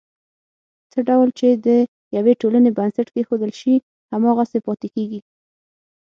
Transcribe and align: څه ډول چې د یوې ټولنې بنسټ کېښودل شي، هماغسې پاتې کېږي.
څه 0.91 0.99
ډول 1.09 1.29
چې 1.39 1.47
د 1.65 1.67
یوې 2.17 2.33
ټولنې 2.41 2.69
بنسټ 2.77 3.07
کېښودل 3.15 3.51
شي، 3.59 3.75
هماغسې 4.13 4.59
پاتې 4.65 4.87
کېږي. 4.95 5.19